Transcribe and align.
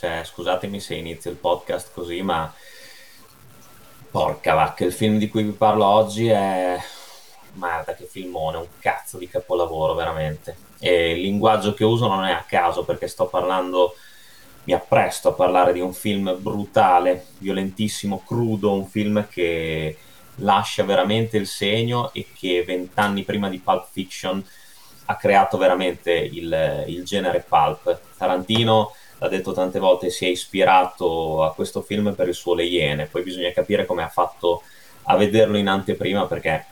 Cioè 0.00 0.22
scusatemi 0.24 0.80
se 0.80 0.94
inizio 0.94 1.30
il 1.30 1.36
podcast 1.36 1.90
così, 1.92 2.22
ma 2.22 2.50
porca 4.10 4.54
vacca, 4.54 4.86
il 4.86 4.94
film 4.94 5.18
di 5.18 5.28
cui 5.28 5.42
vi 5.42 5.50
parlo 5.50 5.84
oggi 5.84 6.28
è... 6.28 6.78
Guarda 7.52 7.94
che 7.94 8.06
filmone, 8.06 8.56
un 8.56 8.66
cazzo 8.78 9.18
di 9.18 9.28
capolavoro 9.28 9.92
veramente. 9.92 10.56
E 10.78 11.10
il 11.10 11.20
linguaggio 11.20 11.74
che 11.74 11.84
uso 11.84 12.08
non 12.08 12.24
è 12.24 12.32
a 12.32 12.46
caso 12.48 12.82
perché 12.82 13.08
sto 13.08 13.26
parlando, 13.26 13.94
mi 14.64 14.72
appresto 14.72 15.28
a 15.28 15.32
parlare 15.32 15.74
di 15.74 15.80
un 15.80 15.92
film 15.92 16.34
brutale, 16.38 17.26
violentissimo, 17.36 18.22
crudo, 18.24 18.72
un 18.72 18.86
film 18.86 19.28
che 19.28 19.98
lascia 20.36 20.82
veramente 20.82 21.36
il 21.36 21.46
segno 21.46 22.10
e 22.14 22.28
che 22.34 22.64
vent'anni 22.64 23.22
prima 23.22 23.50
di 23.50 23.58
Pulp 23.58 23.86
Fiction 23.90 24.42
ha 25.04 25.16
creato 25.16 25.58
veramente 25.58 26.10
il, 26.12 26.84
il 26.86 27.04
genere 27.04 27.44
pulp. 27.46 28.00
Tarantino 28.16 28.94
l'ha 29.20 29.28
detto 29.28 29.52
tante 29.52 29.78
volte, 29.78 30.08
si 30.10 30.24
è 30.24 30.28
ispirato 30.28 31.44
a 31.44 31.52
questo 31.52 31.82
film 31.82 32.14
per 32.14 32.28
il 32.28 32.34
suo 32.34 32.54
Le 32.54 32.64
Iene, 32.64 33.06
poi 33.06 33.22
bisogna 33.22 33.52
capire 33.52 33.84
come 33.84 34.02
ha 34.02 34.08
fatto 34.08 34.62
a 35.04 35.16
vederlo 35.16 35.58
in 35.58 35.68
anteprima 35.68 36.26
perché 36.26 36.64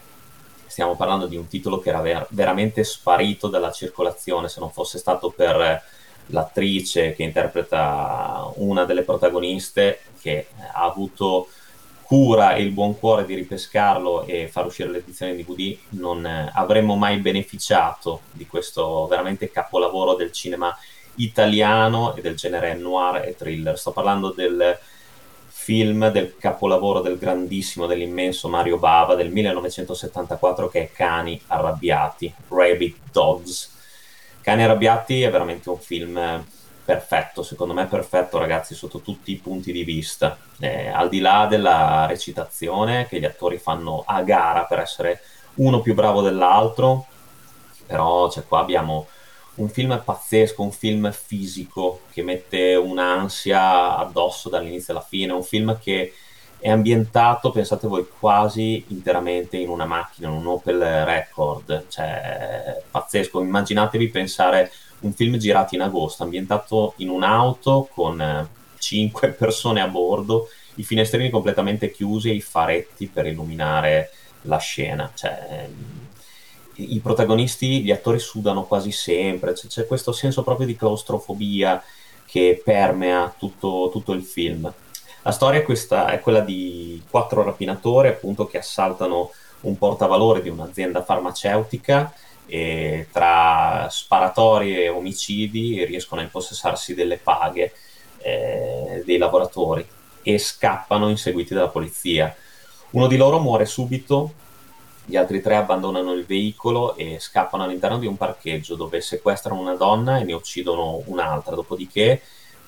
stiamo 0.67 0.97
parlando 0.97 1.27
di 1.27 1.37
un 1.37 1.47
titolo 1.47 1.79
che 1.79 1.91
era 1.91 2.01
ver- 2.01 2.27
veramente 2.31 2.85
sparito 2.85 3.49
dalla 3.49 3.71
circolazione, 3.71 4.49
se 4.49 4.61
non 4.61 4.71
fosse 4.71 4.99
stato 4.99 5.31
per 5.31 5.83
l'attrice 6.27 7.13
che 7.15 7.23
interpreta 7.23 8.51
una 8.57 8.85
delle 8.85 9.03
protagoniste 9.03 10.01
che 10.21 10.49
ha 10.73 10.85
avuto 10.85 11.49
cura 12.03 12.55
e 12.55 12.63
il 12.63 12.71
buon 12.71 12.99
cuore 12.99 13.27
di 13.27 13.35
ripescarlo 13.35 14.25
e 14.25 14.49
far 14.49 14.65
uscire 14.65 14.89
l'edizione 14.89 15.37
DVD, 15.37 15.77
non 15.91 16.25
eh, 16.25 16.51
avremmo 16.55 16.97
mai 16.97 17.19
beneficiato 17.19 18.23
di 18.33 18.47
questo 18.47 19.07
veramente 19.07 19.51
capolavoro 19.51 20.15
del 20.15 20.33
cinema 20.33 20.75
italiano 21.19 22.15
e 22.17 22.21
del 22.21 22.37
genere 22.37 22.75
noir 22.75 23.25
e 23.27 23.37
thriller. 23.37 23.79
Sto 23.79 23.93
parlando 23.93 24.31
del 24.31 24.79
film 25.69 26.11
del 26.11 26.37
capolavoro 26.39 27.01
del 27.01 27.19
grandissimo, 27.19 27.87
dell'immenso 27.87 28.49
Mario 28.49 28.79
Bava 28.79 29.15
del 29.15 29.31
1974 29.31 30.69
che 30.69 30.85
è 30.85 30.91
Cani 30.91 31.39
arrabbiati, 31.49 32.33
Rabbit 32.49 32.97
Dogs. 33.13 33.77
Cani 34.41 34.63
arrabbiati 34.63 35.23
è 35.23 35.31
veramente 35.31 35.69
un 35.69 35.79
film 35.79 36.45
perfetto, 36.89 37.43
secondo 37.43 37.75
me 37.75 37.85
perfetto 37.85 38.39
ragazzi 38.39 38.75
sotto 38.75 39.01
tutti 39.01 39.31
i 39.31 39.37
punti 39.37 39.71
di 39.71 39.85
vista, 39.85 40.39
eh, 40.59 40.89
al 40.89 41.11
di 41.11 41.21
là 41.21 41.45
della 41.47 42.07
recitazione 42.07 43.07
che 43.07 43.21
gli 43.21 43.27
attori 43.27 43.59
fanno 43.59 44.05
a 44.07 44.23
gara 44.23 44.65
per 44.65 44.79
essere 44.79 45.21
uno 45.57 45.83
più 45.83 45.93
bravo 45.93 46.23
dell'altro, 46.23 47.05
però 47.85 48.31
cioè, 48.31 48.47
qua 48.47 48.61
abbiamo 48.61 49.07
un 49.59 49.69
film 49.69 50.01
pazzesco, 50.05 50.63
un 50.63 50.73
film 50.73 51.13
fisico 51.13 52.03
che 52.13 52.23
mette 52.23 52.75
un'ansia 52.75 53.97
addosso 53.97 54.49
dall'inizio 54.49 54.93
alla 54.93 55.03
fine, 55.03 55.33
un 55.33 55.43
film 55.43 55.79
che 55.81 56.13
è 56.61 56.71
ambientato, 56.71 57.51
pensate 57.51 57.87
voi, 57.87 58.07
quasi 58.09 58.85
interamente 58.89 59.57
in 59.57 59.69
una 59.69 59.85
macchina, 59.85 60.29
in 60.29 60.35
un 60.35 60.47
Opel 60.47 61.05
Record, 61.05 61.87
cioè 61.89 62.83
pazzesco, 62.91 63.41
immaginatevi 63.41 64.09
pensare 64.09 64.73
un 65.01 65.13
film 65.13 65.37
girato 65.37 65.75
in 65.75 65.83
agosto, 65.83 66.25
ambientato 66.25 66.95
in 66.97 67.11
un'auto 67.11 67.89
con 67.93 68.21
eh, 68.21 68.49
cinque 68.79 69.29
persone 69.39 69.81
a 69.81 69.87
bordo, 69.87 70.49
i 70.77 70.83
finestrini 70.85 71.31
completamente 71.31 71.91
chiusi 71.91 72.31
e 72.31 72.35
i 72.35 72.41
faretti 72.41 73.07
per 73.07 73.27
illuminare 73.27 74.11
la 74.43 74.59
scena. 74.59 75.11
Cioè, 75.15 75.69
i 76.79 77.01
protagonisti, 77.01 77.83
gli 77.83 77.91
attori 77.91 78.19
sudano 78.19 78.65
quasi 78.65 78.93
sempre, 78.93 79.55
cioè, 79.55 79.69
c'è 79.69 79.87
questo 79.87 80.13
senso 80.13 80.43
proprio 80.43 80.67
di 80.67 80.77
claustrofobia 80.77 81.83
che 82.25 82.61
permea 82.63 83.35
tutto, 83.37 83.89
tutto 83.91 84.13
il 84.13 84.23
film. 84.23 84.73
La 85.23 85.33
storia 85.33 85.61
è, 85.61 85.63
questa, 85.63 86.11
è 86.11 86.21
quella 86.21 86.41
di 86.41 87.03
quattro 87.11 87.43
rapinatori 87.43 88.09
appunto 88.09 88.47
che 88.47 88.59
assaltano 88.59 89.31
un 89.63 89.77
portavalore 89.77 90.41
di 90.41 90.49
un'azienda 90.49 91.03
farmaceutica 91.03 92.13
e 92.47 93.09
tra 93.13 93.89
sparatori 93.91 94.85
e 94.85 94.89
omicidi 94.89 95.85
riescono 95.85 96.21
a 96.21 96.25
impossessarsi 96.25 96.95
delle 96.95 97.19
paghe 97.19 97.73
eh, 98.19 99.03
dei 99.05 99.19
lavoratori 99.19 99.87
e 100.23 100.39
scappano 100.39 101.09
inseguiti 101.09 101.55
dalla 101.55 101.69
polizia. 101.69 102.35
Uno 102.91 103.07
di 103.07 103.17
loro 103.17 103.39
muore 103.41 103.67
subito, 103.67 104.33
gli 105.09 105.17
altri 105.17 105.41
tre 105.41 105.57
abbandonano 105.57 106.13
il 106.13 106.27
veicolo 106.27 106.95
e 106.95 107.17
scappano 107.19 107.65
all'interno 107.65 107.99
di 107.99 108.07
un 108.07 108.19
parcheggio 108.19 108.75
dove 108.75 109.01
sequestrano 109.01 109.59
una 109.59 109.75
donna 109.75 110.19
e 110.19 110.25
ne 110.25 110.35
uccidono 110.35 111.01
un'altra, 111.07 111.55
dopodiché 111.55 112.21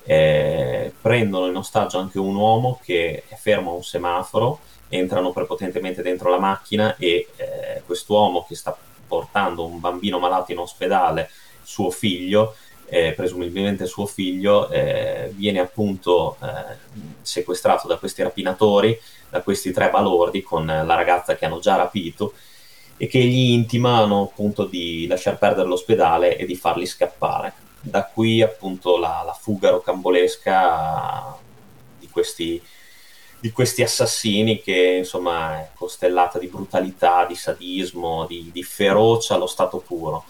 eh, 0.03 0.91
prendono 0.99 1.45
in 1.45 1.55
ostaggio 1.55 1.99
anche 1.99 2.17
un 2.17 2.35
uomo 2.35 2.79
che 2.83 3.25
è 3.27 3.35
fermo 3.35 3.69
a 3.69 3.75
un 3.75 3.83
semaforo, 3.83 4.57
entrano 4.89 5.31
prepotentemente 5.31 6.01
dentro 6.01 6.31
la 6.31 6.39
macchina 6.39 6.95
e 6.97 7.27
eh, 7.35 7.83
quest'uomo 7.85 8.43
che 8.47 8.55
sta 8.55 8.75
portando 9.07 9.63
un 9.63 9.79
bambino 9.79 10.17
malato 10.17 10.51
in 10.51 10.57
ospedale, 10.57 11.29
suo 11.61 11.91
figlio, 11.91 12.55
eh, 12.93 13.13
presumibilmente 13.13 13.85
suo 13.85 14.05
figlio, 14.05 14.69
eh, 14.69 15.31
viene 15.33 15.59
appunto 15.59 16.35
eh, 16.43 16.75
sequestrato 17.21 17.87
da 17.87 17.95
questi 17.95 18.21
rapinatori, 18.21 18.99
da 19.29 19.41
questi 19.41 19.71
tre 19.71 19.89
balordi 19.89 20.41
con 20.41 20.65
la 20.65 20.93
ragazza 20.93 21.37
che 21.37 21.45
hanno 21.45 21.59
già 21.59 21.77
rapito 21.77 22.33
e 22.97 23.07
che 23.07 23.19
gli 23.19 23.51
intimano 23.51 24.23
appunto 24.23 24.65
di 24.65 25.07
lasciar 25.07 25.37
perdere 25.37 25.69
l'ospedale 25.69 26.35
e 26.35 26.45
di 26.45 26.55
farli 26.57 26.85
scappare. 26.85 27.53
Da 27.79 28.03
qui 28.03 28.41
appunto 28.41 28.97
la, 28.97 29.23
la 29.25 29.33
fuga 29.39 29.69
rocambolesca 29.69 31.37
di 31.97 32.09
questi 32.09 32.61
di 33.39 33.51
questi 33.51 33.81
assassini 33.81 34.61
che 34.61 34.97
insomma 34.99 35.61
è 35.61 35.69
costellata 35.73 36.37
di 36.37 36.45
brutalità, 36.45 37.25
di 37.25 37.33
sadismo, 37.33 38.27
di, 38.27 38.51
di 38.53 38.61
ferocia 38.61 39.33
allo 39.33 39.47
stato 39.47 39.79
puro. 39.79 40.25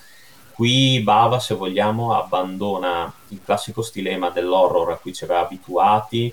Qui 0.61 1.01
Bava, 1.01 1.39
se 1.39 1.55
vogliamo, 1.55 2.13
abbandona 2.13 3.11
il 3.29 3.41
classico 3.43 3.81
stilema 3.81 4.29
dell'horror 4.29 4.91
a 4.91 4.97
cui 4.97 5.11
ci 5.11 5.23
aveva 5.23 5.39
abituati 5.39 6.31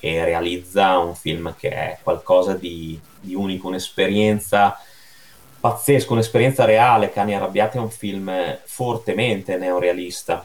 e 0.00 0.24
realizza 0.24 0.98
un 0.98 1.14
film 1.14 1.54
che 1.56 1.68
è 1.68 1.98
qualcosa 2.02 2.54
di, 2.54 3.00
di 3.20 3.36
unico, 3.36 3.68
un'esperienza 3.68 4.76
pazzesca, 5.60 6.12
un'esperienza 6.12 6.64
reale. 6.64 7.12
Cani 7.12 7.36
Arrabbiati 7.36 7.76
è 7.76 7.80
un 7.80 7.90
film 7.90 8.58
fortemente 8.64 9.56
neorealista, 9.56 10.44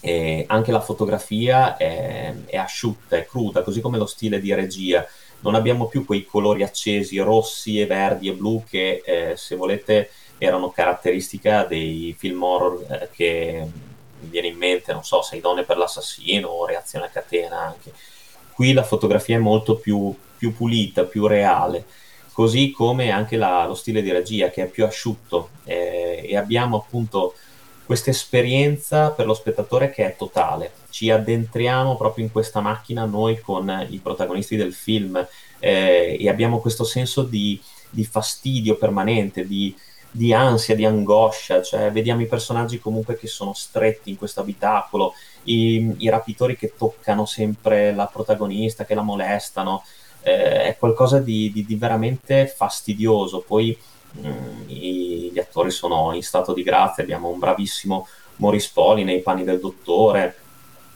e 0.00 0.44
anche 0.48 0.72
la 0.72 0.80
fotografia 0.80 1.76
è, 1.76 2.34
è, 2.44 2.56
asciutta, 2.56 3.16
è 3.16 3.24
cruda, 3.24 3.62
così 3.62 3.80
come 3.80 3.98
lo 3.98 4.06
stile 4.06 4.40
di 4.40 4.52
regia. 4.52 5.06
Non 5.42 5.54
abbiamo 5.54 5.86
più 5.86 6.04
quei 6.04 6.24
colori 6.24 6.64
accesi, 6.64 7.18
rossi 7.18 7.80
e 7.80 7.86
verdi 7.86 8.26
e 8.26 8.32
blu 8.32 8.64
che, 8.68 9.00
eh, 9.04 9.36
se 9.36 9.54
volete, 9.54 10.10
erano 10.38 10.70
caratteristica 10.70 11.64
dei 11.64 12.14
film 12.16 12.42
horror 12.42 12.86
eh, 12.88 13.08
che 13.12 13.66
mi 14.20 14.28
viene 14.28 14.48
in 14.48 14.56
mente, 14.56 14.92
non 14.92 15.04
so, 15.04 15.22
Sei 15.22 15.40
donne 15.40 15.64
per 15.64 15.76
l'assassino 15.76 16.48
o 16.48 16.66
Reazione 16.66 17.06
a 17.06 17.10
catena 17.10 17.60
anche. 17.60 17.92
Qui 18.52 18.72
la 18.72 18.82
fotografia 18.82 19.36
è 19.36 19.40
molto 19.40 19.76
più, 19.76 20.14
più 20.36 20.54
pulita, 20.54 21.04
più 21.04 21.26
reale, 21.26 21.84
così 22.32 22.70
come 22.70 23.10
anche 23.10 23.36
la, 23.36 23.66
lo 23.66 23.74
stile 23.74 24.02
di 24.02 24.10
regia 24.10 24.50
che 24.50 24.64
è 24.64 24.66
più 24.66 24.84
asciutto 24.84 25.50
eh, 25.64 26.22
e 26.24 26.36
abbiamo 26.36 26.76
appunto 26.76 27.34
questa 27.84 28.10
esperienza 28.10 29.12
per 29.12 29.26
lo 29.26 29.34
spettatore 29.34 29.90
che 29.90 30.04
è 30.04 30.16
totale. 30.16 30.72
Ci 30.90 31.10
addentriamo 31.10 31.96
proprio 31.96 32.24
in 32.24 32.30
questa 32.30 32.60
macchina 32.60 33.04
noi 33.04 33.40
con 33.40 33.86
i 33.88 33.98
protagonisti 33.98 34.56
del 34.56 34.74
film 34.74 35.16
eh, 35.58 36.16
e 36.20 36.28
abbiamo 36.28 36.60
questo 36.60 36.84
senso 36.84 37.22
di, 37.22 37.60
di 37.90 38.04
fastidio 38.04 38.76
permanente, 38.76 39.46
di, 39.46 39.74
di, 40.10 40.32
ansia, 40.32 40.74
di 40.74 40.84
angoscia, 40.84 41.62
cioè 41.62 41.90
vediamo 41.92 42.22
i 42.22 42.26
personaggi 42.26 42.78
comunque 42.78 43.16
che 43.16 43.26
sono 43.26 43.52
stretti 43.52 44.10
in 44.10 44.16
questo 44.16 44.40
abitacolo, 44.40 45.14
i, 45.44 45.94
i 45.98 46.08
rapitori 46.08 46.56
che 46.56 46.74
toccano 46.76 47.26
sempre 47.26 47.94
la 47.94 48.06
protagonista, 48.06 48.84
che 48.84 48.94
la 48.94 49.02
molestano, 49.02 49.84
eh, 50.22 50.62
è 50.64 50.76
qualcosa 50.78 51.18
di, 51.18 51.52
di 51.52 51.74
veramente 51.76 52.46
fastidioso. 52.46 53.44
Poi 53.46 53.76
Mm, 54.16 54.68
i, 54.68 55.30
gli 55.32 55.38
attori 55.38 55.70
sono 55.70 56.12
in 56.14 56.22
stato 56.22 56.54
di 56.54 56.62
grazia, 56.62 57.02
abbiamo 57.02 57.28
un 57.28 57.38
bravissimo 57.38 58.06
Maurice 58.36 58.70
Poli 58.72 59.04
nei 59.04 59.20
panni 59.20 59.44
del 59.44 59.60
dottore, 59.60 60.36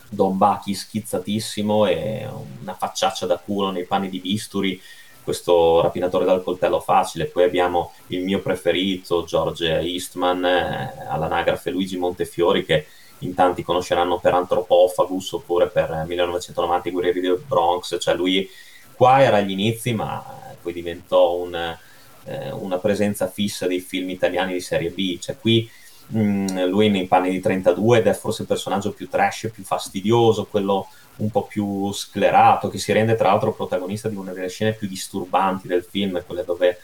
Don 0.09 0.37
Bachi 0.37 0.73
schizzatissimo 0.73 1.85
e 1.85 2.27
una 2.61 2.73
facciaccia 2.73 3.25
da 3.25 3.37
culo 3.37 3.71
nei 3.71 3.85
panni 3.85 4.09
di 4.09 4.19
bisturi, 4.19 4.79
questo 5.23 5.81
rapinatore 5.81 6.25
dal 6.25 6.43
coltello 6.43 6.79
facile, 6.79 7.25
poi 7.25 7.43
abbiamo 7.43 7.93
il 8.07 8.23
mio 8.23 8.39
preferito 8.39 9.23
George 9.23 9.79
Eastman 9.79 10.45
eh, 10.45 11.05
all'anagrafe 11.07 11.71
Luigi 11.71 11.97
Montefiori 11.97 12.65
che 12.65 12.85
in 13.19 13.33
tanti 13.33 13.63
conosceranno 13.63 14.19
per 14.19 14.33
Anthropophagus 14.33 15.31
oppure 15.31 15.67
per 15.67 16.03
1990 16.07 16.89
i 16.89 16.91
Guerrieri 16.91 17.21
del 17.21 17.41
Bronx, 17.47 17.97
cioè 17.99 18.15
lui 18.15 18.49
qua 18.95 19.21
era 19.21 19.37
agli 19.37 19.51
inizi 19.51 19.93
ma 19.93 20.23
poi 20.61 20.73
diventò 20.73 21.35
un 21.35 21.77
eh, 22.25 22.51
una 22.51 22.77
presenza 22.77 23.27
fissa 23.27 23.67
dei 23.67 23.79
film 23.79 24.09
italiani 24.09 24.53
di 24.53 24.61
serie 24.61 24.89
B, 24.89 25.19
cioè 25.19 25.37
qui 25.37 25.69
mm, 26.15 26.65
lui 26.65 26.89
nei 26.89 27.07
panni 27.07 27.29
di 27.29 27.39
32 27.39 27.99
ed 27.99 28.07
è 28.07 28.13
forse 28.13 28.43
il 28.43 28.47
personaggio 28.47 28.91
più 28.91 29.09
trash, 29.09 29.49
più 29.53 29.63
fastidioso, 29.63 30.45
quello 30.45 30.87
un 31.17 31.29
po' 31.29 31.43
più 31.43 31.91
sclerato, 31.93 32.69
che 32.69 32.77
si 32.77 32.91
rende 32.91 33.15
tra 33.15 33.29
l'altro 33.29 33.53
protagonista 33.53 34.09
di 34.09 34.15
una 34.15 34.31
delle 34.31 34.49
scene 34.49 34.73
più 34.73 34.87
disturbanti 34.87 35.67
del 35.67 35.83
film, 35.83 36.23
quelle 36.25 36.43
dove 36.43 36.79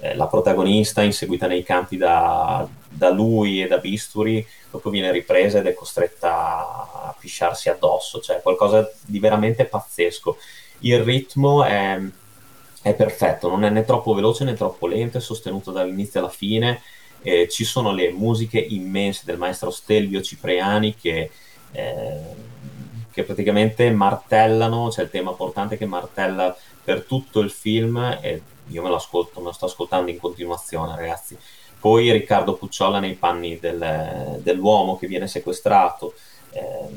eh, 0.00 0.14
la 0.14 0.26
protagonista, 0.26 1.02
inseguita 1.02 1.46
nei 1.46 1.62
campi 1.62 1.96
da, 1.96 2.66
da, 2.88 3.10
lui 3.10 3.62
e 3.62 3.66
da 3.66 3.78
Bisturi, 3.78 4.46
dopo 4.70 4.90
viene 4.90 5.12
ripresa 5.12 5.58
ed 5.58 5.66
è 5.66 5.74
costretta 5.74 6.30
a 6.32 7.14
pisciarsi 7.18 7.68
addosso, 7.68 8.20
cioè 8.20 8.40
qualcosa 8.42 8.90
di 9.04 9.18
veramente 9.18 9.64
pazzesco. 9.64 10.36
Il 10.80 11.00
ritmo 11.00 11.64
è, 11.64 12.00
è 12.82 12.94
perfetto, 12.94 13.48
non 13.48 13.64
è 13.64 13.70
né 13.70 13.84
troppo 13.84 14.14
veloce 14.14 14.44
né 14.44 14.54
troppo 14.54 14.86
lento, 14.86 15.18
è 15.18 15.20
sostenuto 15.20 15.70
dall'inizio 15.70 16.20
alla 16.20 16.28
fine. 16.30 16.80
Eh, 17.22 17.48
ci 17.48 17.64
sono 17.64 17.92
le 17.92 18.10
musiche 18.10 18.58
immense 18.58 19.22
del 19.26 19.36
maestro 19.36 19.70
Stelvio 19.70 20.22
Cipriani 20.22 20.94
che 20.94 21.30
eh, 21.72 22.18
che 23.12 23.24
praticamente 23.24 23.90
martellano, 23.90 24.88
c'è 24.88 25.02
il 25.02 25.10
tema 25.10 25.32
portante 25.32 25.76
che 25.76 25.86
martella 25.86 26.56
per 26.82 27.02
tutto 27.02 27.40
il 27.40 27.50
film 27.50 28.18
e 28.20 28.42
io 28.68 28.82
me 28.82 28.88
lo 28.88 28.96
ascolto, 28.96 29.40
me 29.40 29.46
lo 29.46 29.52
sto 29.52 29.66
ascoltando 29.66 30.10
in 30.10 30.18
continuazione 30.18 30.96
ragazzi. 30.96 31.36
Poi 31.78 32.12
Riccardo 32.12 32.54
Pucciola 32.54 32.98
nei 33.00 33.14
panni 33.14 33.58
del, 33.58 34.38
dell'uomo 34.42 34.98
che 34.98 35.06
viene 35.06 35.26
sequestrato 35.26 36.14
eh, 36.50 36.88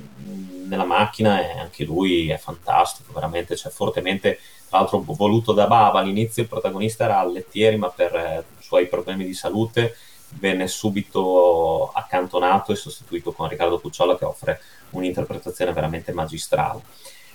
nella 0.68 0.86
macchina 0.86 1.42
e 1.42 1.58
anche 1.58 1.86
lui 1.86 2.30
è 2.30 2.38
fantastico, 2.38 3.14
veramente, 3.14 3.56
cioè 3.56 3.72
fortemente, 3.72 4.40
tra 4.68 4.80
l'altro 4.80 5.04
voluto 5.06 5.54
da 5.54 5.68
Bava, 5.68 6.00
all'inizio 6.00 6.44
il 6.44 6.50
protagonista 6.50 7.06
era 7.06 7.24
Lettieri 7.26 7.78
ma 7.78 7.90
per 7.90 8.16
eh, 8.16 8.44
suoi 8.60 8.88
problemi 8.88 9.26
di 9.26 9.34
salute 9.34 9.96
venne 10.40 10.68
subito 10.68 11.92
accantonato 11.94 12.72
e 12.72 12.76
sostituito 12.76 13.32
con 13.32 13.48
Riccardo 13.48 13.80
Pucciola 13.80 14.18
che 14.18 14.26
offre 14.26 14.62
un'interpretazione 14.94 15.74
veramente 15.74 16.12
magistrale. 16.14 16.82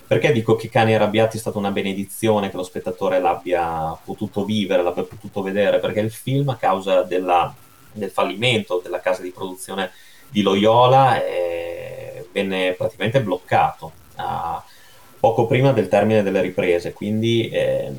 Perché 0.05 0.31
dico 0.31 0.55
che 0.55 0.69
Cani 0.69 0.95
Arrabbiati 0.95 1.37
è 1.37 1.39
stata 1.39 1.59
una 1.59 1.71
benedizione 1.71 2.49
che 2.49 2.57
lo 2.57 2.63
spettatore 2.63 3.19
l'abbia 3.19 3.95
potuto 4.03 4.43
vivere, 4.43 4.81
l'abbia 4.81 5.03
potuto 5.03 5.43
vedere? 5.43 5.79
Perché 5.79 5.99
il 5.99 6.11
film, 6.11 6.49
a 6.49 6.55
causa 6.55 7.03
della, 7.03 7.53
del 7.91 8.09
fallimento 8.09 8.81
della 8.83 9.01
casa 9.01 9.21
di 9.21 9.29
produzione 9.29 9.91
di 10.27 10.41
Loyola, 10.41 11.23
eh, 11.23 12.27
venne 12.31 12.73
praticamente 12.73 13.21
bloccato 13.21 13.91
a, 14.15 14.63
poco 15.19 15.45
prima 15.45 15.73
del 15.73 15.89
termine 15.89 16.23
delle 16.23 16.41
riprese, 16.41 16.93
quindi 16.93 17.49
eh, 17.49 17.91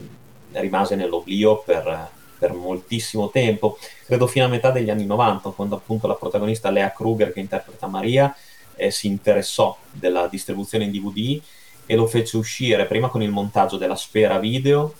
rimase 0.52 0.96
nell'oblio 0.96 1.58
per, 1.58 2.08
per 2.38 2.52
moltissimo 2.54 3.28
tempo, 3.28 3.78
credo 4.06 4.26
fino 4.26 4.46
a 4.46 4.48
metà 4.48 4.70
degli 4.70 4.90
anni 4.90 5.04
90, 5.04 5.50
quando 5.50 5.76
appunto 5.76 6.06
la 6.06 6.14
protagonista 6.14 6.70
Lea 6.70 6.90
Kruger, 6.90 7.32
che 7.32 7.40
interpreta 7.40 7.86
Maria, 7.86 8.34
eh, 8.80 8.90
si 8.90 9.06
interessò 9.06 9.76
della 9.90 10.26
distribuzione 10.26 10.84
in 10.84 10.90
DVD 10.90 11.40
e 11.86 11.96
lo 11.96 12.06
fece 12.06 12.36
uscire 12.36 12.86
prima 12.86 13.08
con 13.08 13.22
il 13.22 13.30
montaggio 13.30 13.76
della 13.76 13.96
Sfera 13.96 14.38
Video 14.38 14.94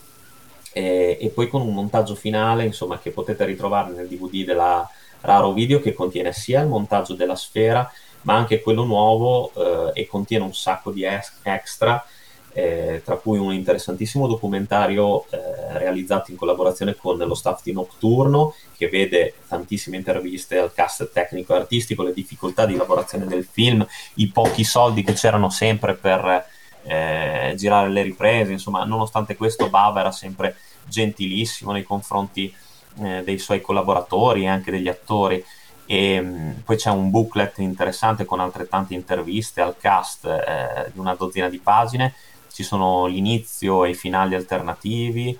eh, 0.72 1.16
e 1.20 1.28
poi 1.30 1.48
con 1.48 1.62
un 1.62 1.72
montaggio 1.72 2.14
finale, 2.14 2.64
insomma, 2.64 2.98
che 2.98 3.10
potete 3.10 3.44
ritrovare 3.44 3.92
nel 3.92 4.08
DVD 4.08 4.44
della 4.44 4.88
Raro 5.22 5.52
Video 5.52 5.80
che 5.80 5.92
contiene 5.92 6.32
sia 6.32 6.60
il 6.60 6.68
montaggio 6.68 7.14
della 7.14 7.36
Sfera 7.36 7.90
ma 8.22 8.34
anche 8.34 8.60
quello 8.60 8.84
nuovo 8.84 9.50
eh, 9.54 10.00
e 10.02 10.06
contiene 10.06 10.44
un 10.44 10.54
sacco 10.54 10.90
di 10.90 11.04
ex- 11.04 11.38
extra 11.42 12.04
eh, 12.52 13.02
tra 13.04 13.16
cui 13.16 13.38
un 13.38 13.52
interessantissimo 13.52 14.26
documentario 14.26 15.24
eh, 15.30 15.78
realizzato 15.78 16.30
in 16.30 16.36
collaborazione 16.36 16.96
con 16.96 17.16
lo 17.16 17.34
staff 17.34 17.62
di 17.62 17.72
Nocturno, 17.72 18.54
che 18.76 18.88
vede 18.88 19.34
tantissime 19.46 19.96
interviste 19.96 20.58
al 20.58 20.72
cast 20.72 21.10
tecnico 21.12 21.54
e 21.54 21.58
artistico, 21.58 22.02
le 22.02 22.12
difficoltà 22.12 22.66
di 22.66 22.76
lavorazione 22.76 23.26
del 23.26 23.44
film, 23.44 23.86
i 24.14 24.28
pochi 24.28 24.64
soldi 24.64 25.04
che 25.04 25.12
c'erano 25.12 25.50
sempre 25.50 25.94
per 25.94 26.46
eh, 26.82 27.54
girare 27.56 27.88
le 27.88 28.02
riprese, 28.02 28.52
insomma, 28.52 28.84
nonostante 28.84 29.36
questo 29.36 29.68
Bava 29.68 30.00
era 30.00 30.12
sempre 30.12 30.56
gentilissimo 30.86 31.72
nei 31.72 31.84
confronti 31.84 32.52
eh, 33.00 33.22
dei 33.22 33.38
suoi 33.38 33.60
collaboratori 33.60 34.42
e 34.42 34.48
anche 34.48 34.70
degli 34.70 34.88
attori. 34.88 35.44
E 35.86 36.20
mm, 36.20 36.50
poi 36.64 36.76
c'è 36.76 36.90
un 36.90 37.10
booklet 37.10 37.58
interessante 37.58 38.24
con 38.24 38.40
altrettante 38.40 38.94
interviste 38.94 39.60
al 39.60 39.76
cast 39.76 40.24
eh, 40.24 40.90
di 40.92 40.98
una 40.98 41.14
dozzina 41.14 41.48
di 41.48 41.58
pagine 41.58 42.14
ci 42.60 42.62
sono 42.62 43.06
l'inizio 43.06 43.84
e 43.84 43.90
i 43.90 43.94
finali 43.94 44.34
alternativi 44.34 45.38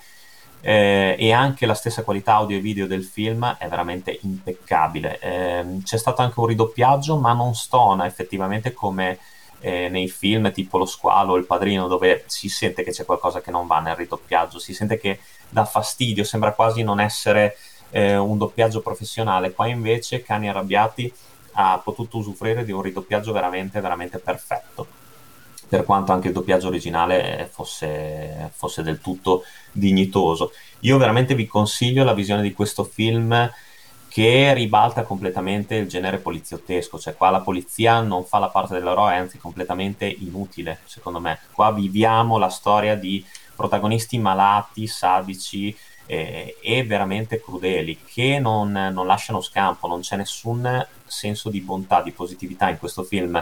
eh, 0.63 1.17
e 1.19 1.33
anche 1.33 1.67
la 1.67 1.75
stessa 1.75 2.03
qualità 2.03 2.35
audio 2.35 2.57
e 2.57 2.61
video 2.61 2.87
del 2.87 3.05
film 3.05 3.57
è 3.59 3.69
veramente 3.69 4.19
impeccabile. 4.23 5.19
Eh, 5.19 5.65
c'è 5.85 5.99
stato 5.99 6.23
anche 6.23 6.41
un 6.41 6.47
ridoppiaggio, 6.47 7.19
ma 7.19 7.35
non 7.35 7.55
stona 7.55 8.07
effettivamente 8.07 8.73
come 8.73 9.19
eh, 9.61 9.91
nei 9.91 10.09
film 10.09 10.51
tipo 10.51 10.79
Lo 10.79 10.87
Squalo 10.87 11.33
o 11.33 11.37
Il 11.37 11.45
Padrino, 11.45 11.89
dove 11.89 12.25
si 12.27 12.49
sente 12.49 12.83
che 12.83 12.91
c'è 12.91 13.05
qualcosa 13.05 13.43
che 13.43 13.51
non 13.51 13.67
va 13.67 13.81
nel 13.81 13.97
ridoppiaggio, 13.97 14.59
si 14.59 14.73
sente 14.73 14.99
che 14.99 15.21
dà 15.51 15.67
fastidio, 15.67 16.25
sembra 16.25 16.53
quasi 16.53 16.83
non 16.83 17.01
essere 17.01 17.59
eh, 17.91 18.17
un 18.17 18.39
doppiaggio 18.39 18.81
professionale. 18.81 19.53
Qua 19.53 19.67
invece 19.67 20.23
Cani 20.23 20.49
Arrabbiati 20.49 21.13
ha 21.53 21.79
potuto 21.85 22.17
usufruire 22.17 22.65
di 22.65 22.73
un 22.73 22.81
ridoppiaggio 22.81 23.33
veramente, 23.33 23.81
veramente 23.81 24.19
perfetto 24.19 25.00
per 25.71 25.85
quanto 25.85 26.11
anche 26.11 26.27
il 26.27 26.35
doppiaggio 26.35 26.67
originale 26.67 27.49
fosse, 27.53 28.51
fosse, 28.53 28.83
del 28.83 29.01
tutto 29.01 29.45
dignitoso. 29.71 30.51
Io 30.81 30.99
veramente 30.99 31.37
vi 31.37 31.47
consiglio 31.47 32.03
la 32.03 32.13
visione 32.13 32.43
di 32.43 32.53
questo 32.53 32.83
film 32.83 33.49
che 34.09 34.53
ribalta 34.53 35.05
completamente 35.05 35.77
il 35.77 35.87
genere 35.87 36.19
poliziottesco, 36.19 36.99
cioè 36.99 37.15
qua 37.15 37.31
la 37.31 37.41
polizia 37.41 38.01
non 38.01 38.25
fa 38.25 38.41
la 38.41 38.49
parte 38.49 38.75
dell'eroe, 38.75 39.15
anzi 39.15 39.39
completamente 39.39 40.07
inutile, 40.07 40.81
secondo 40.87 41.21
me. 41.21 41.39
Qua 41.53 41.71
viviamo 41.71 42.37
la 42.37 42.49
storia 42.49 42.97
di 42.97 43.25
protagonisti 43.55 44.19
malati, 44.19 44.89
sadici 44.89 45.73
eh, 46.07 46.57
e 46.61 46.83
veramente 46.83 47.41
crudeli, 47.41 48.01
che 48.05 48.41
non, 48.41 48.73
non 48.73 49.07
lasciano 49.07 49.41
scampo, 49.41 49.87
non 49.87 50.01
c'è 50.01 50.17
nessun 50.17 50.85
senso 51.07 51.49
di 51.49 51.61
bontà, 51.61 52.03
di 52.03 52.11
positività 52.11 52.69
in 52.69 52.79
questo 52.79 53.05
film 53.05 53.41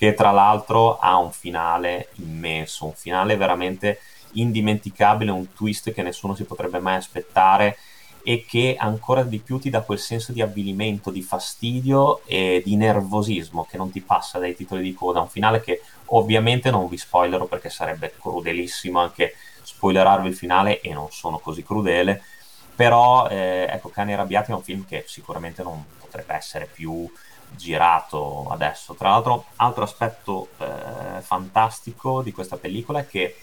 che 0.00 0.14
tra 0.14 0.30
l'altro 0.30 0.96
ha 0.96 1.18
un 1.18 1.30
finale 1.30 2.08
immenso, 2.14 2.86
un 2.86 2.94
finale 2.94 3.36
veramente 3.36 4.00
indimenticabile, 4.32 5.30
un 5.30 5.52
twist 5.52 5.92
che 5.92 6.00
nessuno 6.00 6.34
si 6.34 6.44
potrebbe 6.44 6.78
mai 6.78 6.96
aspettare 6.96 7.76
e 8.22 8.46
che 8.48 8.76
ancora 8.78 9.22
di 9.24 9.40
più 9.40 9.58
ti 9.58 9.68
dà 9.68 9.82
quel 9.82 9.98
senso 9.98 10.32
di 10.32 10.40
avvilimento, 10.40 11.10
di 11.10 11.20
fastidio 11.20 12.22
e 12.24 12.62
di 12.64 12.76
nervosismo 12.76 13.66
che 13.68 13.76
non 13.76 13.90
ti 13.90 14.00
passa 14.00 14.38
dai 14.38 14.56
titoli 14.56 14.82
di 14.82 14.94
coda. 14.94 15.20
Un 15.20 15.28
finale 15.28 15.60
che 15.60 15.82
ovviamente 16.06 16.70
non 16.70 16.88
vi 16.88 16.96
spoilerò 16.96 17.44
perché 17.44 17.68
sarebbe 17.68 18.14
crudelissimo 18.18 19.00
anche 19.00 19.34
spoilerarvi 19.60 20.28
il 20.28 20.34
finale 20.34 20.80
e 20.80 20.94
non 20.94 21.10
sono 21.10 21.38
così 21.40 21.62
crudele. 21.62 22.22
Però 22.74 23.28
eh, 23.28 23.66
ecco, 23.68 23.90
Cani 23.90 24.14
Arrabbiati 24.14 24.50
è 24.50 24.54
un 24.54 24.62
film 24.62 24.86
che 24.86 25.04
sicuramente 25.06 25.62
non 25.62 25.84
potrebbe 26.00 26.32
essere 26.32 26.64
più 26.64 27.06
girato 27.56 28.48
adesso. 28.50 28.94
Tra 28.94 29.10
l'altro, 29.10 29.46
altro 29.56 29.84
aspetto 29.84 30.48
eh, 30.58 31.20
fantastico 31.20 32.22
di 32.22 32.32
questa 32.32 32.56
pellicola 32.56 33.00
è 33.00 33.08
che 33.08 33.36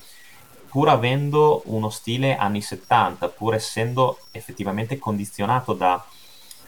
pur 0.67 0.89
avendo 0.89 1.61
uno 1.65 1.89
stile 1.89 2.35
anni 2.35 2.61
70, 2.61 3.29
pur 3.29 3.55
essendo 3.55 4.19
effettivamente 4.31 4.99
condizionato 4.99 5.73
da, 5.73 6.05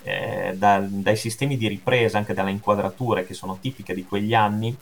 eh, 0.03 0.53
da, 0.55 0.79
dai 0.79 1.15
sistemi 1.15 1.57
di 1.57 1.67
ripresa, 1.67 2.17
anche 2.17 2.33
dalle 2.33 2.51
inquadrature 2.51 3.25
che 3.25 3.33
sono 3.33 3.57
tipiche 3.59 3.93
di 3.93 4.05
quegli 4.05 4.33
anni, 4.33 4.75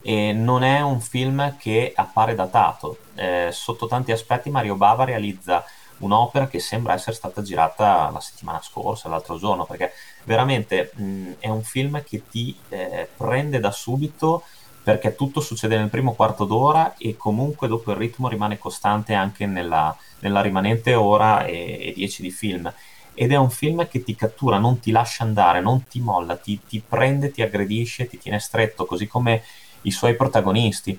e 0.00 0.32
non 0.32 0.62
è 0.62 0.80
un 0.80 1.00
film 1.00 1.56
che 1.58 1.92
appare 1.94 2.34
datato. 2.34 2.98
Eh, 3.14 3.48
sotto 3.52 3.86
tanti 3.86 4.12
aspetti 4.12 4.50
Mario 4.50 4.76
Bava 4.76 5.04
realizza 5.04 5.64
un'opera 5.98 6.48
che 6.48 6.58
sembra 6.58 6.94
essere 6.94 7.16
stata 7.16 7.42
girata 7.42 8.10
la 8.10 8.20
settimana 8.20 8.60
scorsa, 8.62 9.08
l'altro 9.08 9.38
giorno, 9.38 9.64
perché 9.64 9.92
veramente 10.24 10.92
mh, 10.94 11.32
è 11.38 11.48
un 11.48 11.62
film 11.62 12.02
che 12.04 12.22
ti 12.28 12.56
eh, 12.68 13.08
prende 13.16 13.60
da 13.60 13.70
subito 13.70 14.42
perché 14.88 15.14
tutto 15.14 15.40
succede 15.40 15.76
nel 15.76 15.90
primo 15.90 16.14
quarto 16.14 16.46
d'ora 16.46 16.94
e 16.96 17.14
comunque 17.16 17.68
dopo 17.68 17.90
il 17.90 17.98
ritmo 17.98 18.26
rimane 18.26 18.58
costante 18.58 19.12
anche 19.12 19.44
nella, 19.44 19.94
nella 20.20 20.40
rimanente 20.40 20.94
ora 20.94 21.44
e, 21.44 21.78
e 21.88 21.92
dieci 21.94 22.22
di 22.22 22.30
film. 22.30 22.72
Ed 23.12 23.32
è 23.32 23.36
un 23.36 23.50
film 23.50 23.86
che 23.86 24.02
ti 24.02 24.14
cattura, 24.14 24.58
non 24.58 24.80
ti 24.80 24.90
lascia 24.90 25.24
andare, 25.24 25.60
non 25.60 25.84
ti 25.84 26.00
molla, 26.00 26.36
ti, 26.36 26.60
ti 26.66 26.80
prende, 26.86 27.30
ti 27.30 27.42
aggredisce, 27.42 28.06
ti 28.06 28.16
tiene 28.16 28.38
stretto, 28.38 28.86
così 28.86 29.06
come 29.06 29.42
i 29.82 29.90
suoi 29.90 30.16
protagonisti. 30.16 30.98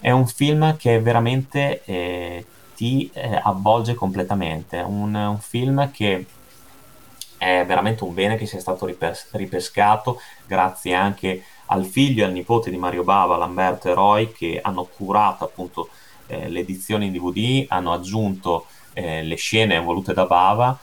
È 0.00 0.10
un 0.10 0.26
film 0.26 0.76
che 0.76 1.00
veramente 1.00 1.84
eh, 1.84 2.44
ti 2.78 3.10
eh, 3.12 3.40
avvolge 3.42 3.96
completamente. 3.96 4.78
Un, 4.78 5.12
un, 5.12 5.38
film 5.40 5.90
che 5.90 6.26
è 7.36 7.64
veramente 7.66 8.04
un 8.04 8.14
bene 8.14 8.36
che 8.36 8.46
sia 8.46 8.60
stato 8.60 8.86
ripes- 8.86 9.30
ripescato 9.32 10.20
grazie 10.46 10.94
anche 10.94 11.42
al 11.66 11.84
figlio 11.84 12.22
e 12.22 12.26
al 12.26 12.32
nipote 12.32 12.70
di 12.70 12.76
Mario 12.76 13.02
Bava, 13.02 13.36
Lamberto 13.36 13.88
e 13.88 13.94
Roy, 13.94 14.30
che 14.30 14.60
hanno 14.62 14.84
curato 14.84 15.42
appunto 15.42 15.88
eh, 16.28 16.48
l'edizione 16.48 17.06
in 17.06 17.12
DVD, 17.12 17.66
hanno 17.68 17.92
aggiunto 17.92 18.66
eh, 18.92 19.24
le 19.24 19.34
scene 19.34 19.80
volute 19.80 20.14
da 20.14 20.26
Bava 20.26 20.78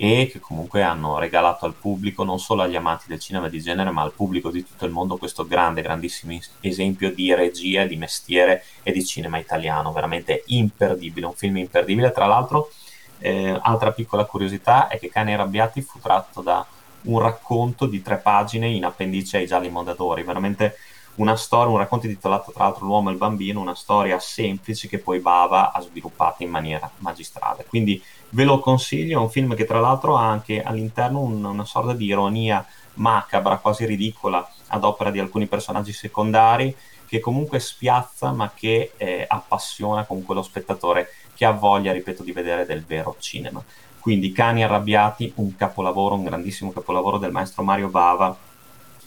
e 0.00 0.28
che 0.30 0.38
comunque 0.38 0.82
hanno 0.82 1.18
regalato 1.18 1.66
al 1.66 1.74
pubblico, 1.74 2.22
non 2.22 2.38
solo 2.38 2.62
agli 2.62 2.76
amanti 2.76 3.06
del 3.08 3.18
cinema 3.18 3.48
di 3.48 3.60
genere, 3.60 3.90
ma 3.90 4.02
al 4.02 4.12
pubblico 4.12 4.48
di 4.48 4.64
tutto 4.64 4.84
il 4.84 4.92
mondo 4.92 5.16
questo 5.16 5.44
grande, 5.44 5.82
grandissimo 5.82 6.38
esempio 6.60 7.12
di 7.12 7.34
regia, 7.34 7.84
di 7.84 7.96
mestiere 7.96 8.62
e 8.84 8.92
di 8.92 9.04
cinema 9.04 9.38
italiano, 9.38 9.92
veramente 9.92 10.44
imperdibile, 10.46 11.26
un 11.26 11.34
film 11.34 11.56
imperdibile. 11.56 12.12
Tra 12.12 12.26
l'altro, 12.26 12.70
eh, 13.18 13.58
altra 13.60 13.90
piccola 13.90 14.24
curiosità 14.24 14.86
è 14.86 15.00
che 15.00 15.10
Cani 15.10 15.34
Arrabbiati 15.34 15.82
fu 15.82 15.98
tratto 15.98 16.42
da 16.42 16.64
un 17.02 17.18
racconto 17.18 17.86
di 17.86 18.00
tre 18.00 18.18
pagine 18.18 18.68
in 18.68 18.84
appendice 18.84 19.38
ai 19.38 19.46
Gialli 19.46 19.68
Mondadori, 19.68 20.22
veramente 20.22 20.76
una 21.18 21.36
storia, 21.36 21.72
un 21.72 21.78
racconto 21.78 22.06
intitolato 22.06 22.52
tra 22.52 22.64
l'altro 22.64 22.86
L'uomo 22.86 23.08
e 23.08 23.12
il 23.12 23.18
bambino, 23.18 23.60
una 23.60 23.74
storia 23.74 24.18
semplice 24.18 24.88
che 24.88 24.98
poi 24.98 25.20
Bava 25.20 25.72
ha 25.72 25.80
sviluppato 25.80 26.42
in 26.42 26.50
maniera 26.50 26.90
magistrale. 26.98 27.64
Quindi 27.68 28.02
ve 28.30 28.44
lo 28.44 28.60
consiglio, 28.60 29.18
è 29.18 29.22
un 29.22 29.30
film 29.30 29.54
che 29.54 29.64
tra 29.64 29.80
l'altro 29.80 30.16
ha 30.16 30.28
anche 30.28 30.62
all'interno 30.62 31.20
un, 31.20 31.44
una 31.44 31.64
sorta 31.64 31.92
di 31.92 32.06
ironia 32.06 32.64
macabra, 32.94 33.58
quasi 33.58 33.84
ridicola, 33.84 34.48
ad 34.68 34.84
opera 34.84 35.10
di 35.10 35.18
alcuni 35.18 35.46
personaggi 35.46 35.92
secondari, 35.92 36.74
che 37.06 37.20
comunque 37.20 37.58
spiazza 37.58 38.32
ma 38.32 38.50
che 38.54 38.92
eh, 38.96 39.24
appassiona 39.26 40.04
comunque 40.04 40.34
lo 40.34 40.42
spettatore 40.42 41.12
che 41.34 41.44
ha 41.44 41.52
voglia, 41.52 41.92
ripeto, 41.92 42.22
di 42.22 42.32
vedere 42.32 42.66
del 42.66 42.84
vero 42.84 43.16
cinema. 43.18 43.62
Quindi 43.98 44.30
Cani 44.32 44.62
arrabbiati, 44.62 45.32
un 45.36 45.56
capolavoro, 45.56 46.14
un 46.14 46.24
grandissimo 46.24 46.70
capolavoro 46.70 47.18
del 47.18 47.32
maestro 47.32 47.62
Mario 47.62 47.88
Bava, 47.88 48.36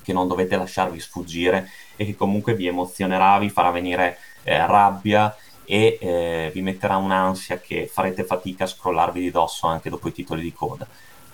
che 0.01 0.13
non 0.13 0.27
dovete 0.27 0.55
lasciarvi 0.55 0.99
sfuggire 0.99 1.69
e 1.95 2.05
che 2.05 2.15
comunque 2.15 2.55
vi 2.55 2.67
emozionerà, 2.67 3.37
vi 3.39 3.49
farà 3.49 3.71
venire 3.71 4.17
eh, 4.43 4.65
rabbia 4.65 5.35
e 5.65 5.97
eh, 6.01 6.51
vi 6.53 6.61
metterà 6.61 6.97
un'ansia 6.97 7.59
che 7.59 7.87
farete 7.87 8.23
fatica 8.23 8.65
a 8.65 8.67
scrollarvi 8.67 9.21
di 9.21 9.31
dosso 9.31 9.67
anche 9.67 9.89
dopo 9.89 10.07
i 10.07 10.11
titoli 10.11 10.41
di 10.41 10.53
coda. 10.53 10.85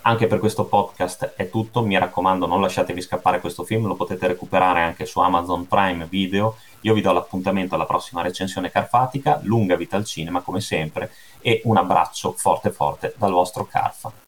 Anche 0.02 0.28
per 0.28 0.40
questo 0.40 0.66
podcast 0.66 1.34
è 1.36 1.50
tutto, 1.50 1.84
mi 1.84 1.98
raccomando 1.98 2.46
non 2.46 2.62
lasciatevi 2.62 3.02
scappare 3.02 3.42
questo 3.42 3.66
film, 3.66 3.88
lo 3.88 3.96
potete 3.96 4.28
recuperare 4.28 4.82
anche 4.82 5.06
su 5.06 5.20
Amazon 5.20 5.68
Prime 5.68 6.06
Video, 6.06 6.56
io 6.82 6.94
vi 6.94 7.02
do 7.02 7.12
l'appuntamento 7.12 7.76
alla 7.76 7.86
prossima 7.86 8.22
recensione 8.22 8.72
carfatica, 8.72 9.40
lunga 9.44 9.76
vita 9.76 9.98
al 9.98 10.06
cinema 10.06 10.42
come 10.42 10.62
sempre 10.62 11.12
e 11.42 11.62
un 11.66 11.76
abbraccio 11.76 12.32
forte 12.38 12.72
forte 12.72 13.16
dal 13.18 13.32
vostro 13.32 13.66
Carfa. 13.66 14.27